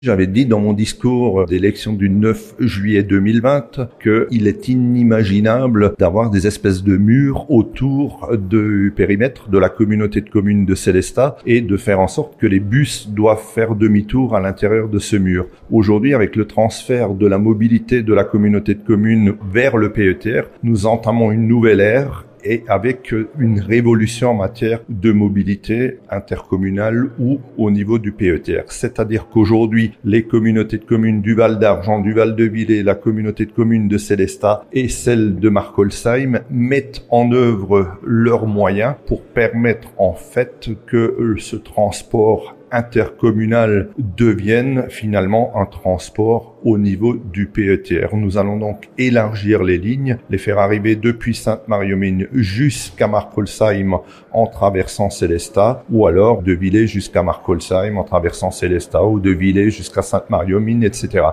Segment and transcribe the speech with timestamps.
[0.00, 6.46] J'avais dit dans mon discours d'élection du 9 juillet 2020 qu'il est inimaginable d'avoir des
[6.46, 11.76] espèces de murs autour du périmètre de la communauté de communes de Célestat et de
[11.76, 15.46] faire en sorte que les bus doivent faire demi-tour à l'intérieur de ce mur.
[15.72, 20.48] Aujourd'hui, avec le transfert de la mobilité de la communauté de communes vers le PETR,
[20.62, 27.40] nous entamons une nouvelle ère et avec une révolution en matière de mobilité intercommunale ou
[27.56, 28.64] au niveau du PETR.
[28.68, 33.46] C'est-à-dire qu'aujourd'hui, les communautés de communes du Val d'Argent, du Val de Villers, la communauté
[33.46, 39.88] de communes de Célestat et celle de Markolsheim mettent en œuvre leurs moyens pour permettre
[39.98, 48.14] en fait que ce transport intercommunal devienne finalement un transport au niveau du PETR.
[48.14, 54.00] Nous allons donc élargir les lignes, les faire arriver depuis Sainte-Marie-aux-Mines jusqu'à Markolsheim
[54.32, 59.70] en traversant Célestat, ou alors de Villers jusqu'à Markolsheim en traversant Célestat, ou de Villers
[59.70, 61.24] jusqu'à Sainte-Marie-aux-Mines, etc.